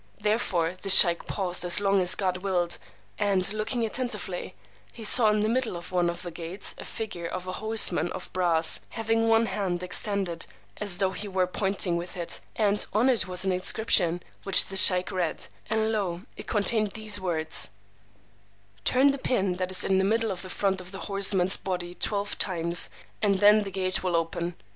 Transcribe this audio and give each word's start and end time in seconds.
Therefore 0.19 0.73
the 0.81 0.89
sheykh 0.89 1.27
paused 1.27 1.63
as 1.63 1.79
long 1.79 2.01
as 2.01 2.15
God 2.15 2.37
willed, 2.37 2.79
and 3.19 3.53
looking 3.53 3.85
attentively, 3.85 4.55
he 4.91 5.03
saw 5.03 5.29
in 5.29 5.41
the 5.41 5.47
middle 5.47 5.77
of 5.77 5.91
one 5.91 6.09
of 6.09 6.23
the 6.23 6.31
gates 6.31 6.73
a 6.79 6.83
figure 6.85 7.27
of 7.27 7.45
a 7.45 7.51
horseman 7.61 8.11
of 8.13 8.33
brass, 8.33 8.81
having 8.89 9.27
one 9.27 9.45
hand 9.45 9.83
extended, 9.83 10.47
as 10.77 10.97
though 10.97 11.11
he 11.11 11.27
were 11.27 11.45
pointing 11.45 11.97
with 11.97 12.17
it, 12.17 12.41
and 12.55 12.87
on 12.93 13.09
it 13.09 13.27
was 13.27 13.45
an 13.45 13.51
inscription, 13.51 14.23
which 14.41 14.65
the 14.65 14.75
sheykh 14.75 15.11
read, 15.11 15.45
and 15.69 15.91
lo, 15.91 16.23
it 16.35 16.47
contained 16.47 16.93
these 16.93 17.21
words: 17.21 17.69
Turn 18.83 19.11
the 19.11 19.19
pin 19.19 19.57
that 19.57 19.69
is 19.69 19.83
in 19.83 19.99
the 19.99 20.03
middle 20.03 20.31
of 20.31 20.41
the 20.41 20.49
front 20.49 20.81
of 20.81 20.91
the 20.91 21.01
horseman's 21.01 21.57
body 21.57 21.93
twelve 21.93 22.39
times, 22.39 22.89
and 23.21 23.35
then 23.35 23.61
the 23.61 23.69
gate 23.69 24.01
will 24.03 24.15
open. 24.15 24.55